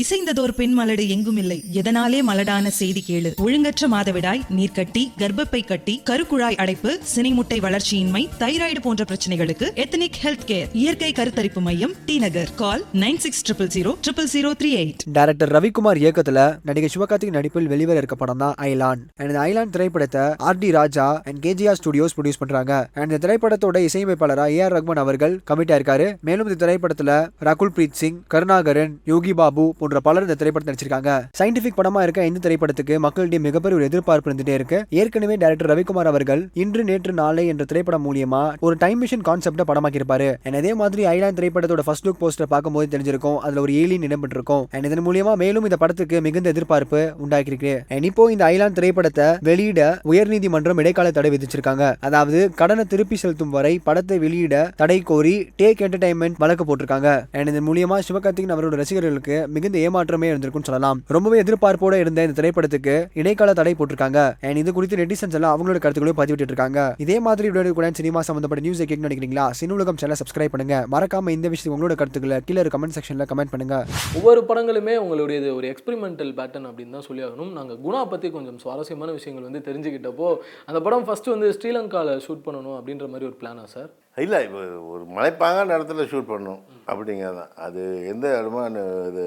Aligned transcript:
இசைந்ததோர் 0.00 0.52
பெண் 0.56 0.74
மலடு 0.80 1.08
எங்கும் 1.08 1.36
இல்லை 1.36 1.64
எதனாலே 1.72 2.18
மலடான 2.26 2.66
செய்தி 2.66 3.04
கேளு. 3.06 3.30
ஒழுங்கற்ற 3.36 3.88
மாதவிடாய் 3.90 4.40
நீர்க்கட்டி 4.56 5.02
கர்ப்பப்பை 5.18 5.66
கட்டி 5.66 6.02
கருக்குழாய் 6.10 6.56
அடைப்பு 6.56 6.90
சினைமுட்டை 7.14 7.58
வளர்ச்சியின்மை 7.64 8.22
தைராய்டு 8.38 8.80
போன்ற 8.82 9.04
பிரச்சனைகளுக்கு 9.04 9.66
எத்தனிக் 9.74 10.18
ஹெல்த் 10.22 10.44
கேர். 10.46 10.68
இயற்கை 10.72 11.12
கருத்தரிப்பு 11.12 11.60
மையம் 11.60 11.94
T 12.04 12.18
Nagar. 12.18 12.50
Call 12.54 12.84
nine 12.92 13.16
six 13.16 13.42
triple 13.46 13.70
zero 13.76 13.94
triple 14.04 14.28
zero 14.34 14.50
three 14.60 14.70
eight. 14.82 15.04
Director 15.12 15.52
Ravikumar 15.56 16.02
இயக்கத்துல 16.04 16.58
நடிகை 16.62 16.90
சிவகார்த்திக் 16.94 17.36
நடிப்பில் 17.38 17.66
வெளிவர 17.66 17.96
இருக்க 17.96 18.14
படம் 18.14 18.42
தான் 18.44 18.54
ஐலான். 18.58 19.02
அண்ட் 19.16 19.30
இந்த 19.30 19.40
ஐலான் 19.40 19.70
திரைப்படத்தை 19.70 20.20
R 20.36 20.58
D 20.58 20.70
Raja 20.70 21.08
and 21.24 21.42
KGR 21.46 21.80
studios 21.82 22.16
produce 22.18 22.40
பண்றாங்க. 22.44 22.88
அண்ட் 22.94 23.10
இந்த 23.10 23.20
திரைப்படத்தோட 23.26 23.88
இசையமைப்பாளரா 23.88 24.48
ஏ 24.48 24.60
ஆர் 24.60 24.76
ரஹ்மான் 24.76 25.02
அவர்கள் 25.06 25.40
கமிட்டா 25.50 25.76
இருக்காரு 25.80 26.08
மேலும் 26.20 26.48
இந்த 26.48 26.66
திரைப்படத்துல 26.66 27.10
ரகுல் 27.48 27.74
பிரீத் 27.76 28.00
சிங் 28.02 28.22
கருணாகரன் 28.28 28.96
யோகி 29.04 29.34
பாபு 29.34 29.66
போன்ற 29.88 30.00
பலர் 30.06 30.24
இந்த 30.26 30.34
திரைப்படத்தை 30.40 30.72
நடிச்சிருக்காங்க. 30.72 31.10
சயின்டிபிக் 31.38 31.76
படமா 31.78 32.00
இருக்க 32.06 32.26
இந்த 32.30 32.40
திரைப்படத்துக்கு 32.44 32.94
மக்களிடையே 33.04 33.40
மிகப்பெரிய 33.44 33.76
ஒரு 33.78 33.86
எதிர்பார்ப்பு 33.88 34.28
இருந்துட்டே 34.30 34.54
இருக்கு. 34.58 34.78
ஏற்கனவே 35.00 35.34
டைரக்டர் 35.42 35.70
ரவிக்குமார் 35.70 36.10
அவர்கள் 36.10 36.42
இன்று 36.62 36.82
நேற்று 36.88 37.12
நாளை 37.20 37.44
என்ற 37.52 37.64
திரைப்படம் 37.70 38.04
மூலியமா 38.06 38.42
ஒரு 38.66 38.74
டைம் 38.82 38.98
மிஷின் 39.02 39.24
கான்செப்ட 39.28 39.64
படமாக்கியிருப்பாரு. 39.70 40.28
அண்ட் 40.44 40.58
அதே 40.60 40.72
மாதிரி 40.80 41.02
ஐலாண்ட் 41.12 41.38
திரைப்படத்தோட 41.38 41.84
ஃபர்ஸ்ட் 41.86 42.06
லுக் 42.08 42.20
போஸ்டர் 42.22 42.50
பார்க்கும்போது 42.54 42.88
தெரிஞ்சிருக்கும். 42.94 43.38
அதுல 43.46 43.62
ஒரு 43.64 43.72
ஏலியன் 43.82 44.06
இடம்பெற்றிருக்கும். 44.08 44.64
அண்ட் 44.74 44.88
இதன் 44.88 45.04
மூலியமா 45.08 45.34
மேலும் 45.44 45.66
இந்த 45.68 45.78
படத்துக்கு 45.84 46.20
மிகுந்த 46.26 46.52
எதிர்பார்ப்பு 46.54 47.00
உண்டாக்கியிருக்கு. 47.24 47.74
அண்ட் 47.94 48.08
இப்போ 48.10 48.26
இந்த 48.34 48.44
ஐலாண்ட் 48.52 48.78
திரைப்படத்தை 48.80 49.28
வெளியிட 49.50 49.80
உயர்நீதிமன்றம் 50.12 50.82
இடைக்கால 50.84 51.14
தடை 51.20 51.32
விதிச்சிருக்காங்க. 51.36 51.86
அதாவது 52.08 52.38
கடனை 52.60 52.86
திருப்பி 52.92 53.18
செலுத்தும் 53.24 53.54
வரை 53.56 53.74
படத்தை 53.88 54.18
வெளியிட 54.26 54.54
தடை 54.82 55.00
கோரி 55.12 55.36
டேக் 55.62 55.82
என்டர்டைன்மெண்ட் 55.86 56.40
வழக்கு 56.44 56.66
போட்டிருக்காங்க. 56.68 57.08
அண்ட் 57.38 57.50
இதன் 57.54 57.68
மூலியமா 57.70 57.98
சிவகார்த்திகன் 58.08 58.54
அவரோட 58.56 58.74
ரசிகர்களுக்கு 58.82 59.36
மிகுந்த 59.54 59.67
ஏமாற்றமே 59.76 60.28
இருந்திருக்கும்னு 60.32 60.68
சொல்லலாம். 60.70 60.98
ரொம்பவே 61.16 61.40
எதிர்பார்ப்போட 61.42 61.94
இருந்த 62.02 62.26
இந்த 62.26 62.36
திரைப்படத்துக்கு 62.40 62.94
இடைக்கால 63.20 63.52
தடை 63.60 63.74
போட்டிருக்காங்க. 63.78 64.20
அண்ட் 64.48 64.60
இது 64.62 64.72
குறித்து 64.78 65.00
நெட்டிசன்ஸ் 65.02 65.36
எல்லாம் 65.38 65.54
அவங்களோட 65.54 65.78
கருத்துக்களையும் 65.84 66.20
பதிவிட்டு 66.20 66.52
இருக்காங்க 66.52 66.80
இதே 67.06 67.18
மாதிரி 67.26 67.50
வீடியோ 67.56 67.74
கூட 67.78 67.90
சினிமா 68.00 68.22
சம்பந்தப்பட்ட 68.28 68.64
நியூஸ் 68.66 68.82
கேட்க 68.90 69.08
நினைக்கிறீங்களா? 69.08 69.46
சினுலகம் 69.60 70.00
சேனல் 70.02 70.20
சப்ஸ்கிரைப் 70.22 70.54
பண்ணுங்க. 70.54 70.78
மறக்காம 70.94 71.34
இந்த 71.36 71.46
விஷயத்துக்கு 71.52 71.76
உங்களோட 71.78 71.96
கருத்துக்களை 72.02 72.38
கீழே 72.48 72.66
கமெண்ட் 72.74 72.96
செக்ஷன்ல 72.98 73.26
கமெண்ட் 73.32 73.52
பண்ணுங்க. 73.54 73.76
ஒவ்வொரு 74.18 74.40
படங்களுமே 74.50 74.96
உங்களுடையது 75.04 75.48
ஒரு 75.58 75.66
எக்ஸ்பெரிமெண்டல் 75.72 76.32
பேட்டர்ன் 76.38 76.68
அப்படின்னு 76.70 76.96
தான் 76.96 77.06
சொல்லி 77.08 77.24
ஆகணும் 77.28 77.52
நாங்கள் 77.58 77.78
குணா 77.86 78.02
பற்றி 78.12 78.30
கொஞ்சம் 78.36 78.58
சுவாரஸ்யமான 78.64 79.12
விஷயங்கள் 79.18 79.46
வந்து 79.48 79.62
தெரிஞ்சுக்கிட்டப்போ 79.68 80.28
அந்த 80.70 80.80
படம் 80.86 81.06
ஃபஸ்ட்டு 81.08 81.34
வந்து 81.34 81.48
ஸ்ரீலங்காவில் 81.58 82.22
ஷூட் 82.26 82.44
பண்ணணும் 82.46 82.76
அப்படின்ற 82.78 83.08
மாதிரி 83.12 83.28
ஒரு 83.30 83.36
பிளானா 83.42 83.64
சார் 83.74 83.90
இல்லை 84.24 84.38
இப்போ 84.46 84.60
ஒரு 84.94 85.04
மலைப்பாங்கான 85.16 85.74
இடத்துல 85.78 86.04
ஷூட் 86.12 86.30
பண்ணும். 86.34 86.60
அப்படிங்கிறது 86.90 87.38
தான் 87.40 87.52
அது 87.66 87.82
எந்த 88.12 88.26
இடமா 88.40 88.62
இது 89.10 89.24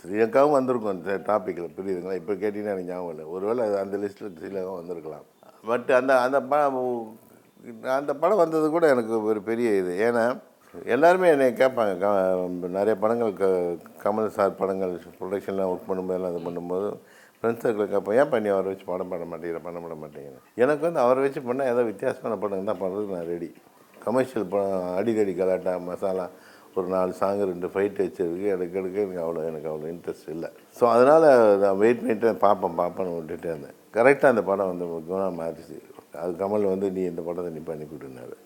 ஸ்ரீலங்காவும் 0.00 0.56
வந்திருக்கும் 0.56 0.92
அந்த 0.94 1.16
டாப்பிக்கில் 1.28 1.74
புரியுதுங்களா? 1.76 2.16
இப்போ 2.20 2.32
கேட்டிங்கன்னா 2.42 2.74
எனக்கு 2.74 2.90
ஞாபகம் 2.92 3.12
இல்லை. 3.14 3.26
ஒருவேளை 3.34 3.60
அது 3.68 3.76
அந்த 3.82 3.96
லிஸ்ட்டில் 4.02 4.34
ஸ்ரீலங்காவும் 4.38 4.80
வந்திருக்கலாம். 4.80 5.26
பட் 5.70 5.90
அந்த 6.00 6.12
அந்த 6.26 6.38
படம் 6.52 6.78
அந்த 7.98 8.12
படம் 8.22 8.42
வந்தது 8.42 8.66
கூட 8.76 8.84
எனக்கு 8.94 9.14
ஒரு 9.30 9.40
பெரிய 9.48 9.70
இது. 9.80 9.92
ஏன்னா 10.08 10.24
எல்லாருமே 10.94 11.28
என்னை 11.34 11.46
கேட்பாங்க. 11.62 11.94
க 12.02 12.08
நிறைய 12.78 12.94
படங்கள் 13.04 13.32
க 13.40 13.46
கமல் 14.04 14.34
சார் 14.36 14.58
படங்கள் 14.60 14.92
ப்ரொடக்ஷன்லாம் 15.20 15.70
ஒர்க் 15.72 15.88
பண்ணும்போதெல்லாம் 15.90 16.34
இது 16.34 16.42
பண்ணும்போது 16.48 16.88
ஃப்ரெண்ட்ஸ் 17.38 17.64
சர்க்கிள் 17.64 17.90
கேட்போம் 17.92 18.16
ஏன் 18.20 18.30
பண்ணி 18.32 18.48
அவரை 18.54 18.68
வச்சு 18.72 18.86
படம் 18.92 19.10
பண்ண 19.12 19.24
மாட்டேங்கிற? 19.32 19.60
பண்ண 19.66 19.78
பண்ண 19.84 19.96
மாட்டேங்கிறேன். 20.02 20.44
எனக்கு 20.62 20.82
வந்து 20.88 21.00
அவரை 21.04 21.20
வச்சு 21.24 21.40
பண்ணால் 21.48 21.70
ஏதோ 21.72 21.82
வித்தியாசமான 21.90 22.36
படம் 22.42 22.70
தான் 22.70 22.80
பண்ணுறதுக்கு 22.82 23.16
நான் 23.18 23.30
ரெடி 23.34 23.48
கமர்ஷியல் 24.04 24.50
படம் 24.52 24.86
அடிக்கடி 24.98 25.34
கலாட்டா 25.40 25.72
மசாலா 25.88 26.26
ஒரு 26.76 26.86
நாலு 26.94 27.12
சாங்கு 27.20 27.48
ரெண்டு 27.50 27.68
ஃபைட் 27.72 28.00
வச்சிருக்கு. 28.02 28.46
எனக்கு 28.56 28.76
எடுக்க 28.80 28.98
எனக்கு 29.06 29.22
அவ்வளோ 29.24 29.40
எனக்கு 29.50 29.68
அவ்வளோ 29.70 29.86
இன்ட்ரெஸ்ட் 29.94 30.28
இல்லை. 30.34 30.48
ஸோ 30.78 30.84
அதனால் 30.94 31.26
நான் 31.62 31.80
வெயிட் 31.82 32.02
பண்ணிட்டு 32.02 32.28
பார்ப்பேன் 32.44 32.76
பார்ப்பேன்னு 32.80 33.16
விட்டுட்டே 33.16 33.50
இருந்தேன். 33.52 33.76
கரெக்டாக 33.96 34.32
அந்த 34.34 34.42
படம் 34.50 34.70
வந்து 34.72 34.86
குணம் 35.10 35.40
மாறிச்சு. 35.40 35.78
அது 36.22 36.32
கமல் 36.42 36.70
வந்து 36.72 36.86
நீ 36.96 37.02
இந்த 37.10 37.22
படத்தை 37.28 37.50
நீ 37.56 37.62
பண்ணி 37.70 37.84
கொடுனாரு 37.90 38.36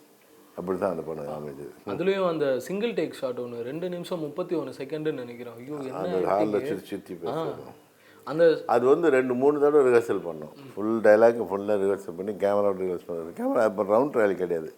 அப்படி 0.59 0.77
தான் 0.81 0.93
அந்த 0.95 1.05
படம் 1.07 1.31
அமைஞ்சது. 1.37 1.71
அதுலேயும் 1.93 2.29
அந்த 2.33 2.47
சிங்கிள் 2.67 2.93
டேக் 2.99 3.17
ஷாட் 3.21 3.41
ஒன்று 3.45 3.65
ரெண்டு 3.69 3.87
நிமிஷம் 3.95 4.23
முப்பத்தி 4.27 4.55
ஒன்று 4.61 4.73
செகண்டுன்னு 4.81 5.23
நினைக்கிறேன். 5.25 5.57
ஐயோ 5.61 5.79
அந்த 6.03 6.19
ஹாலில். 6.33 6.67
சுற்றி 6.71 6.87
சுற்றி 6.93 7.15
ஆ. 7.15 7.23
பேசுகிறோம் 7.25 7.75
அந்த 8.27 8.45
அது 8.75 8.85
வந்து 8.93 9.07
ரெண்டு 9.17 9.35
மூணு 9.41 9.57
தடவை 9.65 9.81
ரிஹர்சல் 9.89 10.23
பண்ணோம். 10.29 10.55
ஃபுல் 10.75 11.01
டைலாக் 11.07 11.41
ஃபுல்லாக 11.51 11.79
ரிஹர்சல் 11.83 12.19
பண்ணி 12.19 12.35
கேமராவோட 12.45 12.79
ரிஹர்சல் 12.85 13.11
பண்ணது 13.11 13.33
கேமரா 13.41 13.65
இப்போ 13.71 13.85
ரவுண்ட் 13.95 14.15
ட்ரையல் 14.15 14.41
கிடையாது. 14.43 14.71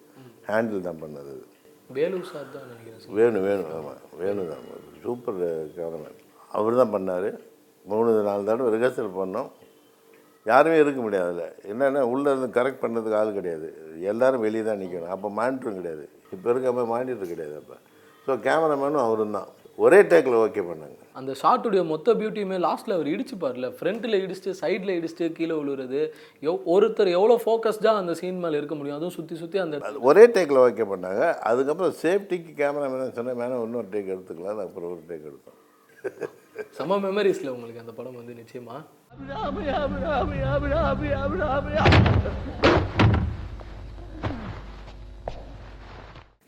ஹேண்டில் 0.48 0.86
தான் 0.88 1.02
பண்ணது. 1.02 1.34
வேலூர் 1.96 2.28
சார் 2.30 2.48
தான் 2.54 2.66
நினைக்கிறேன் 2.70 3.00
சார். 3.02 3.12
வேணும் 3.18 3.44
வேணும் 3.48 3.70
ஆமாம் 3.76 4.00
வேணும் 4.22 4.48
தான். 4.52 4.64
Super 5.04 5.38
cameraman. 5.76 6.18
அவர் 6.58 6.80
தான் 6.80 6.94
பண்ணார். 6.96 7.30
மூணு 7.90 8.10
நாலு 8.28 8.48
தடவை 8.48 8.70
ரிஹர்சல் 8.74 9.16
பண்ணோம். 9.20 9.50
யாருமே 10.50 10.76
இருக்க 10.82 11.00
முடியாது 11.04 11.28
அதில். 11.32 11.54
என்னென்னா 11.72 12.02
உள்ளே 12.12 12.28
இருந்து 12.32 12.48
கரெக்ட் 12.58 12.82
பண்ணுறதுக்கு 12.82 13.18
ஆள் 13.20 13.36
கிடையாது. 13.38 13.68
எல்லாரும் 14.12 14.44
வெளியே 14.46 14.64
தான் 14.68 14.80
நிற்கணும் 14.82 15.14
அப்போ 15.14 15.28
மானிட்டரும் 15.38 15.78
கிடையாது. 15.80 16.04
இப்போ 16.34 16.46
இருக்க 16.52 16.72
மாதிரி 16.76 16.90
மானிட்டர் 16.94 17.32
கிடையாது 17.32 17.56
அப்போ. 17.62 17.76
ஸோ 18.26 18.34
கேமராமேனும் 18.46 19.04
அவரும் 19.06 19.36
தான். 19.38 19.48
ஒரே 19.84 19.98
டேக்கில் 20.12 20.42
ஓகே 20.44 20.64
பண்ணாங்க. 20.70 20.98
அந்த 21.18 21.32
ஷாட்டுடைய 21.40 21.82
மொத்த 21.90 22.14
பியூட்டியுமே 22.20 22.56
லாஸ்ட்டில் 22.66 22.94
அவர் 22.96 23.08
இடிச்சுப்பார்ல 23.14 23.68
ஃப்ரண்ட்டில் 23.78 24.16
இடிச்சுட்டு 24.22 24.52
சைடில் 24.62 24.92
இடிச்சுட்டு 24.98 25.26
கீழே 25.38 25.54
விழுறது. 25.60 26.00
எவ் 26.48 26.66
ஒருத்தர் 26.74 27.10
எவ்வளோ 27.18 27.36
ஃபோக்கஸ்டாக 27.44 28.02
அந்த 28.02 28.14
சீன் 28.20 28.42
மேலே 28.44 28.58
இருக்க 28.60 28.74
முடியும்? 28.78 28.98
அதுவும் 28.98 29.16
சுற்றி 29.18 29.36
சுற்றி 29.42 29.60
அந்த 29.64 29.80
ஒரே 30.10 30.24
டேக்கில் 30.36 30.62
ஓகே 30.64 30.86
பண்ணாங்க 30.92 31.22
அதுக்கப்புறம் 31.50 31.94
சேஃப்டிக்கு 32.02 32.52
கேமராமேன் 32.62 33.16
சொன்னேன் 33.20 33.40
வேணா 33.42 33.62
இன்னொரு 33.68 33.90
டேக் 33.94 34.12
எடுத்துக்கலாம். 34.16 34.64
அப்புறம் 34.66 34.90
ஒரு 34.94 35.04
டேக் 35.12 35.28
எடுத்தோம் 35.30 35.62
செம 36.76 36.96
மெமரிஸில் 37.04 37.54
உங்களுக்கு 37.54 37.82
அந்த 37.84 37.92
படம் 37.96 38.18
வந்து 38.20 38.34
நிச்சயமா? 38.42 38.76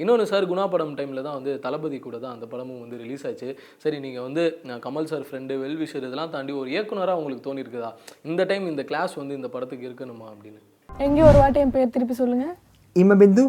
இன்னொன்று 0.02 0.24
சார் 0.30 0.44
குணா 0.50 0.64
படம் 0.72 0.92
டைமில் 0.98 1.24
தான் 1.26 1.36
வந்து 1.38 1.52
தளபதி 1.64 1.96
கூட 2.04 2.16
தான் 2.24 2.34
அந்த 2.34 2.46
படமும் 2.50 2.82
வந்து 2.82 2.96
ரிலீஸ் 3.04 3.24
ஆச்சு. 3.28 3.48
சரி 3.84 3.96
நீங்கள் 4.04 4.24
வந்து 4.26 4.42
நான் 4.68 4.82
கமல் 4.84 5.08
சார் 5.12 5.24
ஃப்ரெண்டு 5.28 5.54
வெல்விஷர் 5.62 6.06
இதெல்லாம் 6.08 6.32
தாண்டி 6.34 6.52
ஒரு 6.60 6.68
இயக்குனராக 6.74 7.20
உங்களுக்கு 7.20 7.46
தோணியிருக்குதா 7.48 7.90
இந்த 8.30 8.44
டைம் 8.50 8.66
இந்த 8.72 8.82
கிளாஸ் 8.90 9.14
வந்து 9.20 9.38
இந்த 9.38 9.48
படத்துக்கு 9.54 9.88
இருக்கணுமா 9.88 10.28
அப்படின்னு? 10.34 10.60
எங்கேயோ 11.06 11.26
ஒரு 11.30 11.40
வாட்டி 11.42 11.60
என் 11.64 11.74
பேர் 11.76 11.94
திருப்பி 11.96 12.16
சொல்லுங்க. 12.22 12.46
இமபிந்து 12.96 13.44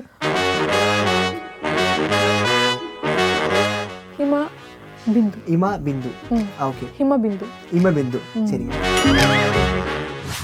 ஹிமா 4.22 4.42
பிந்து. 5.14 5.38
இமா 5.56 5.70
பிந்து. 5.86 6.10
ஓகே 6.70 6.88
ஹிமா 6.98 7.18
பிந்து. 7.26 7.46
இம 7.78 7.94
பிந்து. 8.00 8.22
சரிங்க. 8.50 8.74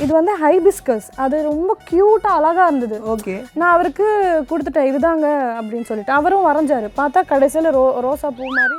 இது 0.04 0.14
வந்து 0.14 0.34
ஹைபிஸ்கஸ் 0.44 1.08
அது 1.16 1.44
ரொம்ப 1.44 1.78
க்யூட்டா 1.92 2.32
அழகா 2.38 2.68
இருந்தது. 2.68 2.98
ஓகே. 3.16 3.46
நான் 3.54 3.74
அவருக்கு 3.74 4.06
கொடுத்துட்டேன் 4.50 4.90
இதுதாங்க 4.92 5.28
அப்படின்னு 5.60 5.88
சொல்லிட்டு. 5.90 6.14
அவரும் 6.14 6.48
வரைஞ்சாரு. 6.48 6.88
பார்த்தா 6.98 7.22
கடைசியில் 7.26 7.72
ரோ 7.72 7.86
ரோசா 8.06 8.30
பூ 8.38 8.46
மாதிரி 8.58 8.78